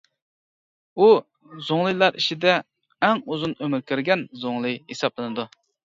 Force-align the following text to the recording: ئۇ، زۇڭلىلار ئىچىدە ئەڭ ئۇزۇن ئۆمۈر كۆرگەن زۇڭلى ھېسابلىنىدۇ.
ئۇ، 1.01 1.09
زۇڭلىلار 1.67 2.17
ئىچىدە 2.21 2.55
ئەڭ 3.09 3.23
ئۇزۇن 3.27 3.57
ئۆمۈر 3.67 3.85
كۆرگەن 3.93 4.25
زۇڭلى 4.45 4.73
ھېسابلىنىدۇ. 4.95 5.47